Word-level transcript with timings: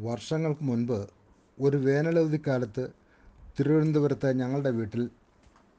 വർഷങ്ങൾക്ക് 0.00 0.64
മുൻപ് 0.64 0.98
ഒരു 1.58 1.76
വേനലവധിക്കാലത്ത് 1.76 2.84
തിരുവനന്തപുരത്തെ 3.58 4.32
ഞങ്ങളുടെ 4.32 4.70
വീട്ടിൽ 4.70 5.02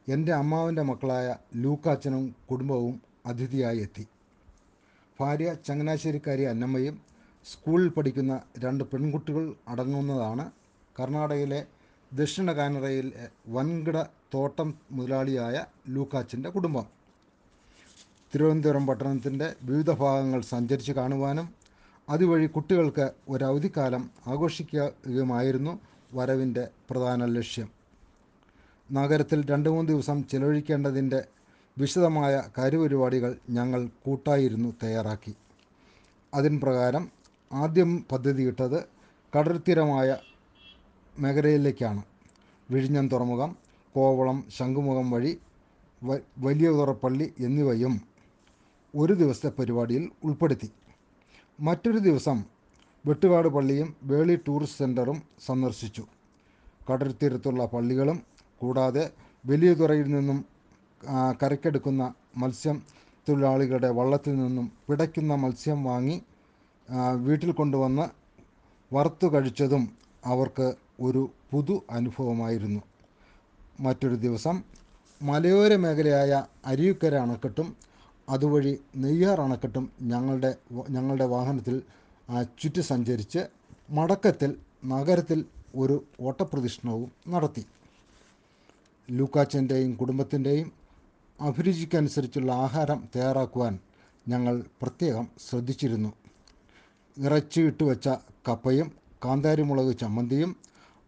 എന്റെ 0.07 0.31
അമ്മാവന്റെ 0.31 0.81
മക്കളായ 0.81 1.27
ലൂക്കാച്ചനും 1.55 2.35
കുടുംബവും 2.49 2.95
അതിഥിയായി 3.25 3.79
എത്തി. 3.79 4.05
ഭാര്യ 5.19 5.53
ചങ്ങനാശ്ശേരിക്കാരി 5.67 6.43
അന്നമ്മയും 6.43 6.95
സ്കൂളിൽ 7.45 7.89
പഠിക്കുന്ന 7.89 8.33
രണ്ട് 8.59 8.83
പെൺകുട്ടികൾ 8.83 9.43
അടങ്ങുന്നതാണ് 9.67 10.45
കർണാടകയിലെ 10.95 11.61
ദക്ഷിണ 12.11 12.51
കാനറയിലെ 12.51 13.25
വൻകിട 13.47 13.97
തോട്ടം 14.33 14.69
മുതലാളിയായ 14.91 15.55
ലൂക്കാച്ചന്റെ 15.89 16.49
കുടുംബം. 16.49 16.85
തിരുവനന്തപുരം 18.33 18.87
പട്ടണത്തിന്റെ 18.87 19.55
വിവിധ 19.61 19.91
ഭാഗങ്ങൾ 20.03 20.41
സഞ്ചരിച്ച് 20.53 20.91
കാണുവാനും 20.91 21.47
അതുവഴി 22.09 22.45
കുട്ടികൾക്ക് 22.45 23.11
ഒരു 23.29 23.43
അവധിക്കാലം 23.43 24.09
ആഘോഷിക്കുകയുമായിരുന്നു 24.27 25.79
വരവിന്റെ 26.13 26.67
പ്രധാന 26.89 27.25
ലക്ഷ്യം. 27.25 27.69
നഗരത്തിൽ 28.91 29.49
രണ്ട് 29.49 29.69
മൂന്ന് 29.69 29.91
ദിവസം 29.91 30.23
ചിലവഴിക്കേണ്ടതിന്റെ 30.23 31.25
വിശദമായ 31.77 32.43
കാര്യപരിപാടികൾ 32.57 33.37
ഞങ്ങൾ 33.49 33.89
കൂട്ടായിരുന്നു 34.05 34.73
തയ്യാറാക്കി. 34.83 35.35
അതിൻ 36.33 36.59
പ്രകാരം 36.59 37.11
ആദ്യം 37.53 38.05
പദ്ധതിയിട്ടത് 38.11 38.83
കടൽത്തീരമായ 39.33 40.17
മേഖലയിലേക്കാണ്. 41.19 42.03
വിഴിഞ്ഞം 42.71 43.07
തുറമുഖം 43.07 43.55
കോവളം 43.95 44.43
ശംഖുമുഖം 44.57 45.11
വഴി 45.11 45.37
വലിയ 46.37 46.69
തുറപ്പള്ളി 46.69 47.33
എന്നിവയും 47.39 48.01
ഒരു 48.95 49.13
ദിവസത്തെ 49.13 49.51
പരിപാടിയിൽ 49.59 50.09
ഉൾപ്പെടുത്തി. 50.23 50.69
മറ്റൊരു 51.59 51.97
ദിവസം 51.97 52.37
വെട്ടുകാട് 53.05 53.47
പള്ളിയും 53.47 53.89
വേളി 54.03 54.35
ടൂറിസ്റ്റ് 54.47 54.77
സെന്ററും 54.77 55.17
സന്ദർശിച്ചു. 55.45 56.03
കടൽത്തീരത്തുള്ള 56.87 57.65
പള്ളികളും 57.65 58.17
കൂടാതെ 58.61 59.03
വലിയ 59.45 59.71
തുറയിൽ 59.73 60.07
നിന്നും 60.15 60.39
കരക്കെടുക്കുന്ന 61.41 62.03
മത്സ്യം 62.37 62.77
തൊഴിലാളികളുടെ 63.27 63.89
വള്ളത്തിൽ 63.89 64.35
നിന്നും 64.35 64.71
പിടയ്ക്കുന്ന 64.87 65.35
മത്സ്യം 65.35 65.79
വാങ്ങി 65.83 66.17
വീട്ടിൽ 67.25 67.51
കൊണ്ടുവന്ന് 67.51 68.05
വറുത്തു 68.91 69.27
കഴിച്ചതും 69.33 69.83
അവർക്ക് 70.25 70.67
ഒരു 71.01 71.21
പുതു 71.51 71.75
അനുഭവമായിരുന്നു. 71.91 72.81
മറ്റൊരു 73.81 74.17
ദിവസം 74.25 74.55
മലയോര 75.21 75.75
മേഖലയായ 75.75 76.31
അരിയുക്കര 76.65 77.15
അണക്കെട്ടും 77.15 77.67
അതുവഴി 78.29 78.79
നെയ്യാർ 78.95 79.41
അണക്കെട്ടും 79.41 79.91
ഞങ്ങളുടെ 80.01 80.57
ഞങ്ങളുടെ 80.89 81.25
വാഹനത്തിൽ 81.25 81.81
ചുറ്റി 82.61 82.81
സഞ്ചരിച്ച് 82.81 83.41
മടക്കത്തിൽ 83.89 84.55
നഗരത്തിൽ 84.85 85.45
ഒരു 85.75 86.03
ഓട്ടപ്രദക്ഷിണവും 86.21 87.11
നടത്തി. 87.29 87.65
ലൂക്കാച്ചന്റെയും 89.09 89.95
കുടുംബത്തിന്റെയും 89.95 90.71
അഭിരുചിക്കനുസരിച്ചുള്ള 91.39 92.51
ആഹാരം 92.51 93.09
തയ്യാറാക്കുവാൻ 93.15 93.79
ഞങ്ങൾ 94.27 94.63
പ്രത്യേകം 94.81 95.27
ശ്രദ്ധിച്ചിരുന്നു. 95.49 96.13
ഇറച്ചിയിട്ട് 97.17 97.83
വെച്ച 97.83 98.09
കപ്പയും 98.47 98.91
കാന്താരിമുളക് 99.25 99.99
ചമ്മന്തിയും 99.99 100.55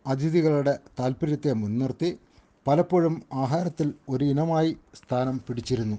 അതിഥികളുടെ 0.08 0.80
താല്പര്യത്തെ 1.00 1.54
മുൻനിർത്തി 1.54 2.20
പലപ്പോഴും 2.68 3.24
ആഹാരത്തിൽ 3.34 3.94
ഒരു 4.10 4.24
ഇനമായി 4.24 4.78
സ്ഥാനം 4.96 5.42
പിടിച്ചിരുന്നു. 5.48 5.98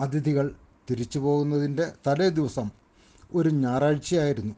അതിഥികൾ 0.00 0.54
തിരിച്ചു 0.90 1.18
പോകുന്നതിന്റെ 1.18 1.92
തലേ 2.06 2.28
ദിവസം 2.28 2.70
ഒരു 3.34 3.48
ഞായറാഴ്ചയായിരുന്നു. 3.48 4.54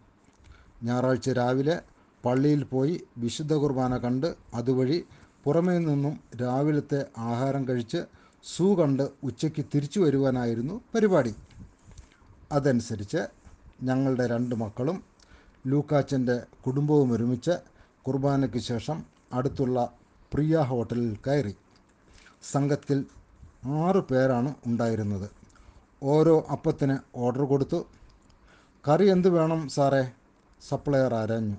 ഞായറാഴ്ച 0.83 1.31
രാവിലെ 1.31 1.83
പള്ളിയിൽ 2.25 2.65
പോയി 2.65 2.95
വിശുദ്ധ 3.19 3.55
കുർബാന 3.55 3.97
കണ്ട് 3.97 4.35
അതുവഴി 4.55 5.05
പുറമേ 5.45 5.79
നിന്നും 5.79 6.21
രാവിലത്തെ 6.43 7.07
ആഹാരം 7.19 7.69
കഴിച്ച് 7.69 8.05
സൂ 8.45 8.75
കണ്ട് 8.75 9.03
ഉച്ചയ്ക്ക് 9.23 9.65
തിരിച്ചു 9.75 10.01
വരുവാനായിരുന്നു 10.01 10.81
പരിപാടി. 10.95 11.35
അതനുസരിച്ച് 12.53 13.23
ഞങ്ങളുടെ 13.83 14.27
രണ്ട് 14.27 14.55
മക്കളും 14.55 15.03
ലൂക്കാച്ചന്റെ 15.67 16.37
കുടുംബവും 16.67 17.13
ഒരുമിച്ച് 17.13 17.55
കുർബാനയ്ക്ക് 18.03 18.59
ശേഷം 18.59 19.05
അടുത്തുള്ള 19.33 19.93
പ്രിയ 20.33 20.59
ഹോട്ടലിൽ 20.59 21.17
കയറി. 21.27 21.55
സംഘത്തിൽ 22.53 23.07
ആറ് 23.67 23.97
പേരാണ് 23.97 24.55
ഉണ്ടായിരുന്നത്. 24.67 25.31
ഓരോ 26.03 26.47
അപ്പത്തിന് 26.51 26.99
ഓർഡർ 27.17 27.45
കൊടുത്തു. 27.45 27.87
കറി 28.89 29.11
എന്ത് 29.11 29.29
വേണം 29.29 29.69
സാറേ? 29.69 30.11
സപ്ലയർ 30.69 31.15
ആരാഞ്ഞു. 31.15 31.57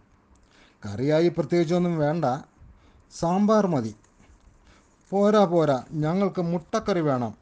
കറിയായി 0.86 1.30
പ്രത്യേകിച്ചൊന്നും 1.30 1.98
വേണ്ട. 1.98 2.26
സാമ്പാർ 3.20 3.68
മതി. 3.68 3.96
പോരാ 5.10 5.46
പോരാ. 5.46 5.84
ഞങ്ങൾക്ക് 5.92 6.42
മുട്ടക്കറി 6.42 7.00
വേണം. 7.00 7.36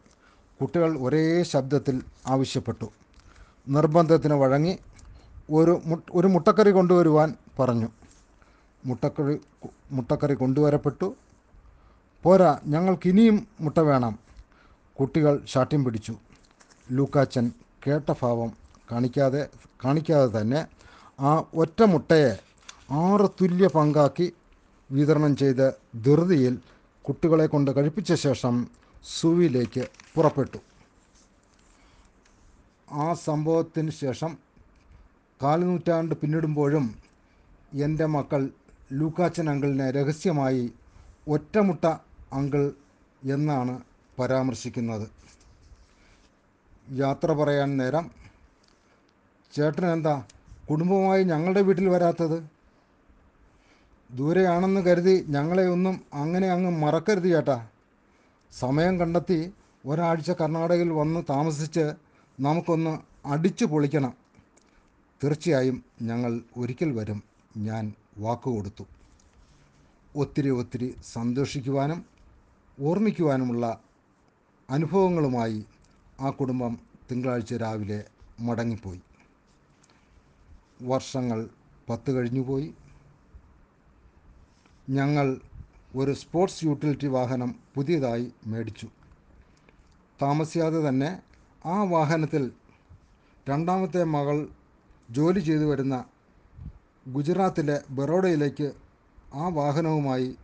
കുട്ടികൾ 0.61 0.97
ഒരേ 0.97 1.43
ശബ്ദത്തിൽ 1.43 2.01
ആവശ്യപ്പെട്ടു. 2.27 2.85
നിർബന്ധത്തിന് 3.67 4.33
വഴങ്ങി 4.33 4.79
ഒരു 5.51 5.81
ഒരു 6.13 6.27
മുട്ടക്കറി 6.27 6.71
കൊണ്ടുവരുവാൻ 6.71 7.35
പറഞ്ഞു. 7.59 7.87
മുട്ടക്കറി 8.85 9.39
മുട്ടക്കറി 9.91 10.33
കൊണ്ടുവരപ്പെട്ടു. 10.33 11.15
പോരാ 12.23 12.59
ഞങ്ങൾക്ക് 12.65 13.09
ഇനിയും 13.09 13.47
മുട്ട 13.61 13.77
വേണം. 13.77 14.30
കുട്ടികൾ 14.97 15.33
ശാഠ്യം 15.53 15.83
പിടിച്ചു. 15.85 16.13
ലൂക്കാച്ചൻ 16.91 17.45
കേട്ട 17.87 18.09
ഭാവം 18.21 18.49
കാണിക്കാതെ 18.91 19.49
കാണിക്കാതെ 19.85 20.39
തന്നെ 20.39 20.61
ആ 21.19 21.31
ഒറ്റ 21.53 21.81
മുട്ടയെ 21.83 22.31
ആറ് 23.05 23.27
തുല്യ 23.41 23.67
പങ്കാക്കി 23.67 24.27
വിതരണം 24.91 25.35
ചെയ്ത് 25.41 25.67
ധൃതിയിൽ 26.05 26.55
കുട്ടികളെ 27.05 27.45
കൊണ്ട് 27.47 27.71
കഴിപ്പിച്ച 27.77 28.13
ശേഷം 28.13 28.55
സുവിയിലേക്ക് 29.05 29.83
പുറപ്പെട്ടു. 30.15 30.59
ആ 32.91 33.13
സംഭവത്തിന് 33.27 33.91
ശേഷം 33.91 34.31
കാൽനൂറ്റാണ്ട് 35.43 36.15
പിന്നിടുമ്പോഴും 36.15 36.85
എന്റെ 37.85 38.05
മക്കൾ 38.05 38.41
ലൂക്കാച്ചൻ 38.91 39.49
അങ്കിളിനെ 39.49 39.91
രഹസ്യമായി 39.91 40.65
ഒറ്റമുട്ട 41.27 41.85
അങ്കിൾ 42.33 42.63
എന്നാണ് 43.21 43.75
പരാമർശിക്കുന്നത്. 44.21 45.05
യാത്ര 46.93 47.33
പറയാൻ 47.33 47.69
നേരം 47.77 48.05
ചേട്ടൻ 49.53 49.85
എന്താ 49.93 50.15
കുടുംബമായി 50.69 51.23
ഞങ്ങളുടെ 51.23 51.61
വീട്ടിൽ 51.61 51.87
വരാത്തത്? 51.89 52.37
ദൂരെയാണെന്ന് 54.09 54.81
കരുതി 54.81 55.25
ഞങ്ങളെ 55.29 55.65
ഒന്നും 55.67 55.95
അങ്ങനെ 56.13 56.47
അങ്ങ് 56.47 56.71
മറക്കരുത് 56.83 57.29
ചേട്ടാ. 57.33 57.57
സമയം 58.51 58.99
കണ്ടെത്തി 58.99 59.39
ഒരാഴ്ച 59.85 60.31
കർണാടകയിൽ 60.31 60.89
വന്ന് 60.91 61.19
താമസിച്ച് 61.29 61.85
നമുക്കൊന്ന് 62.39 62.93
അടിച്ചു 63.25 63.65
പൊളിക്കണം. 63.65 64.13
തീർച്ചയായും 65.21 65.77
ഞങ്ങൾ 66.01 66.31
ഒരിക്കൽ 66.57 66.91
വരും. 66.99 67.19
ഞാൻ 67.57 67.85
വാക്ക് 68.17 68.49
കൊടുത്തു. 68.49 68.83
ഒത്തിരി 70.15 70.49
ഒത്തിരി 70.49 70.87
സന്തോഷിക്കുവാനും 71.13 71.99
ഓർമ്മിക്കുവാനുമുള്ള 72.77 73.65
അനുഭവങ്ങളുമായി 74.71 75.65
ആ 76.19 76.29
കുടുംബം 76.29 76.79
തിങ്കളാഴ്ച 77.11 77.53
രാവിലെ 77.53 78.03
മടങ്ങിപ്പോയി. 78.39 79.01
വർഷങ്ങൾ 80.81 81.49
പത്ത് 81.89 82.11
കഴിഞ്ഞുപോയി. 82.11 82.73
ഞങ്ങൾ 84.89 85.41
ഒരു 85.95 86.13
സ്പോർട്സ് 86.13 86.65
യൂട്ടിലിറ്റി 86.65 87.07
വാഹനം 87.07 87.55
പുതിയതായി 87.75 88.33
മേടിച്ചു. 88.47 88.87
താമസിയാതെ 90.21 90.89
തന്നെ 90.89 91.21
ആ 91.65 91.83
വാഹനത്തിൽ 91.83 92.51
രണ്ടാമത്തെ 93.49 94.03
മകൾ 94.03 94.49
ജോലി 95.11 95.39
ചെയ്തു 95.39 95.63
വരുന്ന 95.63 96.05
ഗുജറാത്തിലെ 97.07 97.81
ബറോഡയിലേക്ക് 97.89 98.71
ആ 99.33 99.47
വാഹനവുമായി 99.47 100.35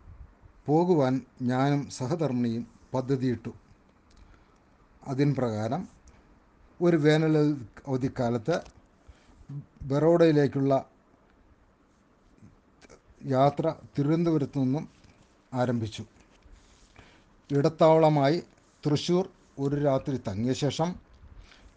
പോകുവാൻ 0.66 1.22
ഞാനും 1.42 1.90
സഹധർമ്മിണിയും 1.90 2.68
പദ്ധതിയിട്ടു. 2.94 3.67
അതിൻ 5.08 5.36
പ്രകാരം 5.36 5.82
ഒരു 6.82 6.98
വേനൽ 6.98 7.36
അവധിക്കാലത്ത് 7.88 8.56
ബറോഡയിലേക്കുള്ള 9.84 10.74
യാത്ര 13.26 13.76
തിരുവനന്തപുരത്തു 13.98 14.60
നിന്നും 14.60 14.90
ആരംഭിച്ചു. 15.54 16.04
ഇടത്താവളമായി 17.52 18.44
തൃശ്ശൂർ 18.86 19.30
ഒരു 19.60 19.76
രാത്രി 19.76 20.18
തങ്ങിയ 20.18 20.54
ശേഷം 20.54 20.90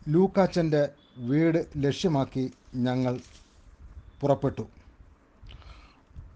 ലൂക്കാച്ചന്റെ 0.08 0.82
വീട് 1.18 1.60
ലക്ഷ്യമാക്കി 1.76 2.44
ഞങ്ങൾ 2.74 3.14
പുറപ്പെട്ടു. 4.20 4.64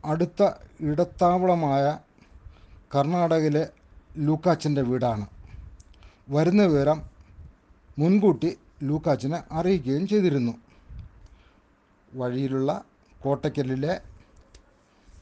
അടുത്ത 0.04 0.42
ഇടത്താവളമായ 0.80 1.84
കർണാടകയിലെ 2.94 3.64
ലൂക്കാച്ചന്റെ 4.16 4.82
വീടാണ്. 4.82 5.26
വരുന്ന 6.28 6.62
വിവരം 6.66 6.98
മുൻകൂട്ടി 7.98 8.50
ലൂക്കാച്ചിനെ 8.82 9.38
അറിയിക്കുകയും 9.52 10.04
ചെയ്തിരുന്നു. 10.06 10.54
വഴിയിലുള്ള 12.12 12.70
കോട്ടയ്ക്കലിലെ 13.20 13.94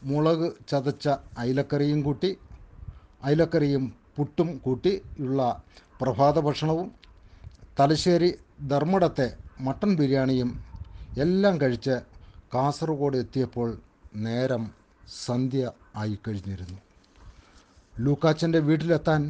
മുളക് 0.03 0.49
ചതച്ച 0.69 1.07
അയിലക്കറിയും 1.39 2.03
കൂട്ടി 2.03 2.31
അയിലക്കറിയും 3.23 3.85
പുട്ടും 4.17 4.49
കൂട്ടി 4.59 4.93
ഉള്ള 5.19 5.41
പ്രഭാത 6.01 6.39
ഭക്ഷണവും 6.39 6.89
തലശ്ശേരി 7.79 8.31
ധർമ്മടത്തെ 8.63 9.29
മട്ടൺ 9.61 9.97
ബിരിയാണിയും 9.97 10.51
എല്ലാം 11.17 11.61
കഴിച്ച് 11.61 11.97
കാസർഗോഡ് 12.55 13.17
എത്തിയപ്പോൾ 13.17 13.69
നേരം 14.17 14.65
സന്ധ്യ 15.27 15.65
ആയിക്കഴിഞ്ഞിരുന്നു 15.97 16.79
ലൂക്കാച്ചന്റെ 17.97 18.59
വീട്ടിലെത്താൻ 18.59 19.23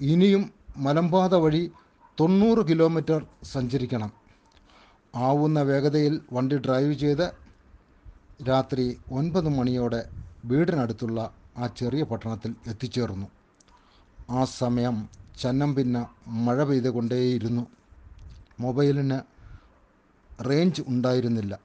ഇനിയും 0.00 0.44
മലമ്പാത 0.76 1.34
വഴി 1.34 1.70
തൊണ്ണൂറ് 2.20 2.68
കിലോമീറ്റർ 2.68 3.26
സഞ്ചരിക്കണം. 3.44 4.12
ആവുന്ന 5.14 5.62
വേഗതയിൽ 5.62 6.20
വണ്ടി 6.32 6.56
ഡ്രൈവ് 6.56 6.94
ചെയ്ത് 6.94 7.32
രാത്രി 8.48 9.00
ഒൻപത് 9.10 9.48
മണിയോടെ 9.48 10.10
വീടിനടുത്തുള്ള 10.44 11.30
ആ 11.56 11.66
ചെറിയ 11.66 12.02
പട്ടണത്തിൽ 12.02 12.54
എത്തിച്ചേർന്നു. 12.66 13.26
ആ 14.30 14.44
സമയം 14.44 15.08
ചന്നം 15.38 15.74
പിന്നെ 15.74 16.06
മഴ 16.28 16.64
പെയ്തുകൊണ്ടേയിരുന്നു. 16.64 17.66
മൊബൈലിന് 18.60 19.20
റേഞ്ച് 20.48 20.82
ഉണ്ടായിരുന്നില്ല. 20.88 21.58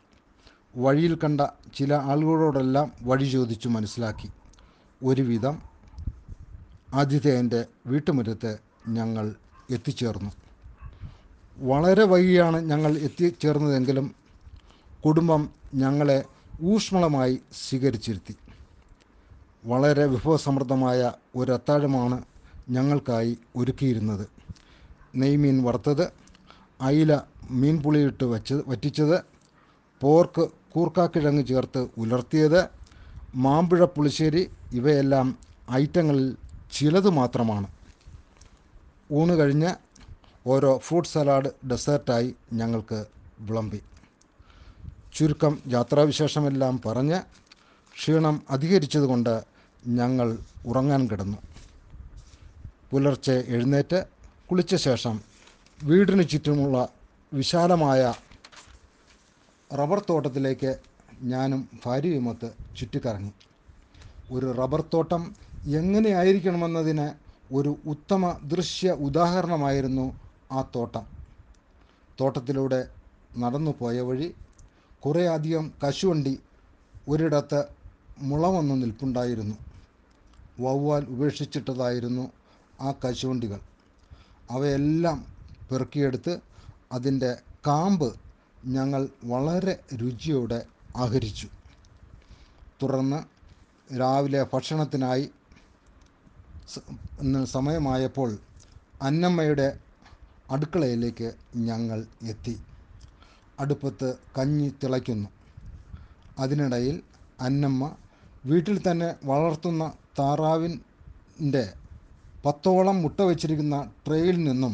വഴിയിൽ 0.77 1.15
കണ്ട 1.15 1.41
ചില 1.75 1.93
ആളുകളോടെല്ലാം 1.93 2.91
വഴി 3.01 3.25
ചോദിച്ചു 3.25 3.69
മനസ്സിലാക്കി. 3.69 4.29
ഒരുവിധം 5.03 5.61
ആതിഥേയന്റെ 6.93 7.65
വീട്ടുമുറ്റത്ത് 7.87 8.70
ഞങ്ങൾ 8.87 9.35
എത്തിച്ചേർന്നു. 9.69 10.31
വളരെ 11.57 12.03
വൈകിയാണ് 12.03 12.61
ഞങ്ങൾ 12.61 12.97
എത്തിച്ചേർന്നതെങ്കിലും 12.97 14.15
കുടുംബം 15.05 15.49
ഞങ്ങളെ 15.75 16.25
ഊഷ്മളമായി 16.61 17.41
സ്വീകരിച്ചിരുത്തി. 17.53 18.35
വളരെ 19.65 20.05
വിഭവസമൃദ്ധമായ 20.05 21.11
ഒരു 21.35 21.51
അത്താഴമാണ് 21.51 22.23
ഞങ്ങൾക്കായി 22.69 23.37
ഒരുക്കിയിരുന്നത്. 23.55 24.27
നെയ്മീൻ 25.15 25.63
വറുത്തത് 25.63 26.11
അയില 26.81 27.21
മീൻ 27.51 27.81
പുളിയിട്ട് 27.81 28.23
വച്ച് 28.23 28.53
വറ്റിച്ചത് 28.67 29.23
പോർക്ക് 30.01 30.49
കൂർക്കാക്കിഴങ്ങ് 30.69 31.45
ചേർത്ത് 31.45 31.87
ഉലർത്തിയത് 31.97 32.69
മാമ്പഴ 33.35 33.83
പുളിശ്ശേരി 33.83 34.49
ഇവയെല്ലാം 34.71 35.39
ഐറ്റങ്ങളിൽ 35.71 36.37
ചിലത് 36.71 37.09
മാത്രമാണ്. 37.09 37.67
ഊണ് 39.13 39.31
കഴിഞ്ഞ് 39.31 39.71
ഓരോ 40.47 40.77
ഫ്രൂട്ട് 40.77 41.09
സലാഡ് 41.09 41.67
ഡെസേർട്ടായി 41.67 42.35
ഞങ്ങൾക്ക് 42.53 43.05
വിളമ്പി. 43.39 43.81
ചുരുക്കം 45.13 45.59
യാത്രാവിശേഷമെല്ലാം 45.67 46.81
പറഞ്ഞ് 46.85 47.19
ക്ഷീണം 47.95 48.43
അധികരിച്ചതുകൊണ്ട് 48.49 49.43
ഞങ്ങൾ 49.87 50.37
ഉറങ്ങാൻ 50.65 51.07
കിടന്നു. 51.07 51.37
പുലർച്ചെ 52.91 53.43
എഴുന്നേറ്റ് 53.47 54.05
കുളിച്ച 54.51 54.75
ശേഷം 54.75 55.21
വീടിന് 55.83 56.29
ചുറ്റുമുള്ള 56.29 56.89
വിശാലമായ 57.33 58.13
റബ്ബർ 59.73 60.01
തോട്ടത്തിലേക്ക് 60.09 60.79
ഞാനും 61.21 61.69
ഭാര്യയുമൊത്ത് 61.85 62.51
ചുറ്റിക്കറങ്ങി. 62.79 63.33
ഒരു 64.31 64.51
റബ്ബർ 64.51 64.83
തോട്ടം 64.93 65.35
എങ്ങനെയായിരിക്കണമെന്നതിന് 65.65 67.20
ഒരു 67.51 67.77
ഉത്തമ 67.85 68.39
ദൃശ്യ 68.43 68.91
ഉദാഹരണമായിരുന്നു 68.91 70.05
ആ 70.51 70.61
തോട്ടം. 70.75 71.05
തോട്ടത്തിലൂടെ 72.21 72.87
നടന്നു 73.37 73.71
പോയ 73.79 74.01
വഴി 74.01 74.33
കുറേ 75.05 75.27
അധികം 75.27 75.73
കശുവണ്ടി 75.83 76.39
ഒരിടത്ത് 77.07 77.59
മുളവന്നു 78.17 78.75
നിൽപ്പുണ്ടായിരുന്നു. 78.75 79.55
വവ്വാൽ 80.59 81.05
ഉപേക്ഷിച്ചിട്ടതായിരുന്നു 81.05 82.31
ആ 82.81 82.91
കശുവണ്ടികൾ. 82.91 83.59
അവയെല്ലാം 84.49 85.25
പെറുക്കിയെടുത്ത് 85.71 86.39
അതിന്റെ 86.91 87.31
കാമ്പ് 87.67 88.09
ഞങ്ങൾ 88.65 89.09
വളരെ 89.23 89.79
രുചിയോടെ 89.93 90.65
ആഹരിച്ചു. 90.97 91.47
തുടർന്ന് 92.83 93.19
രാവിലെ 93.99 94.45
ഭക്ഷണത്തിനായി 94.53 95.29
സമയമായപ്പോൾ 97.53 98.29
അന്നമ്മയുടെ 99.01 99.67
അടുക്കളയിലേക്ക് 100.49 101.27
ഞങ്ങൾ 101.69 101.99
എത്തി. 102.31 102.55
അടുപ്പത്ത് 103.57 104.07
കഞ്ഞി 104.37 104.67
തിളയ്ക്കുന്നു. 104.81 105.29
അതിനിടയിൽ 106.37 106.95
അന്നമ്മ 107.39 107.83
വീട്ടിൽ 108.43 108.77
തന്നെ 108.87 109.09
വളർത്തുന്ന 109.23 109.83
താറാവിന്റെ 110.19 111.63
പത്തോളം 112.43 112.97
മുട്ട 113.03 113.19
വച്ചിരിക്കുന്ന 113.21 113.77
ട്രേയിൽ 114.05 114.37
നിന്നും 114.43 114.73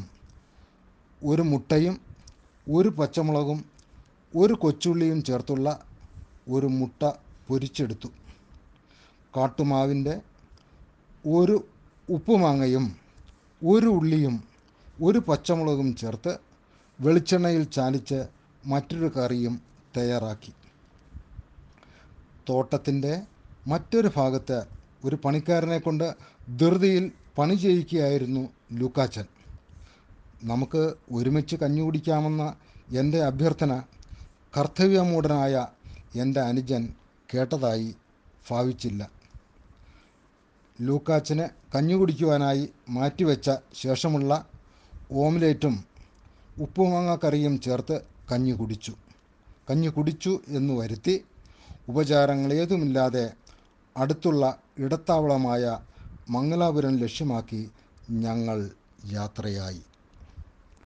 ഒരു 1.22 1.42
മുട്ടയും 1.52 1.96
ഒരു 2.68 2.90
പച്ചമുളകും 2.90 3.60
ഒരു 4.34 4.56
കൊച്ചുള്ളിയും 4.64 5.20
ചേർത്തുള്ള 5.28 5.68
ഒരു 6.48 6.68
മുട്ട 6.80 7.02
പൊരിച്ചെടുത്തു. 7.50 8.10
കാട്ടുമാവിന്റെ 9.34 10.16
ഒരു 11.26 11.56
ഉപ്പുമാങ്ങയും 12.10 12.96
ഒരു 13.66 13.88
ഉള്ളിയും 13.88 14.44
ഒരു 15.02 15.20
പച്ചമുളകും 15.20 15.96
ചേർത്ത് 15.96 16.40
വെളിച്ചെണ്ണയിൽ 17.00 17.64
ചാലിച്ച് 17.64 18.28
മറ്റൊരു 18.66 19.08
കറിയും 19.08 19.62
തയ്യാറാക്കി. 19.98 20.54
തോട്ടത്തിന്റെ 22.50 23.22
മറ്റൊരു 23.68 24.12
ഭാഗത്ത് 24.16 24.64
ഒരു 25.06 25.16
പണിക്കാരനെ 25.16 25.80
കൊണ്ട് 25.80 26.16
ധൃതിയിൽ 26.60 27.12
പണി 27.38 27.56
ചെയ്യിക്കുകയായിരുന്നു 27.56 28.50
ലൂക്കാച്ചൻ. 28.72 29.26
നമുക്ക് 30.44 30.94
ഒരുമിച്ച് 31.12 31.56
കഞ്ഞി 31.56 31.82
കുടിക്കാമെന്ന 31.82 32.56
എന്റെ 32.92 33.24
അഭ്യർത്ഥന 33.24 33.84
കർത്തവ്യമൂടനായ 34.58 35.68
എന്റെ 36.16 36.42
അനുജൻ 36.42 36.94
കേട്ടതായി 37.34 37.96
ഭാവിച്ചില്ല. 38.50 39.17
ലൂക്കാച്ചന് 40.82 41.76
കഞ്ഞി 41.76 41.96
കുടിക്കുവാനായി 41.96 42.70
മാറ്റിവെച്ച 42.90 43.50
ശേഷമുള്ള 43.74 44.46
ഓംലേറ്റും 45.12 45.86
ഉപ്പുമാങ്ങ 46.58 47.16
കറിയും 47.16 47.62
ചേർത്ത് 47.62 48.02
കഞ്ഞി 48.32 48.52
കുടിച്ചു. 48.52 48.94
കഞ്ഞി 49.70 49.88
കുടിച്ചു 49.88 50.40
എന്ന് 50.48 50.74
വരുത്തി 50.74 51.26
ഉപചാരങ്ങളേതുമില്ലാതെ 51.88 53.34
അടുത്തുള്ള 53.98 54.60
ഇടത്താവളമായ 54.78 55.80
മംഗലാപുരം 56.30 56.98
ലക്ഷ്യമാക്കി 56.98 57.72
ഞങ്ങൾ 58.10 58.70
യാത്രയായി. 59.06 59.82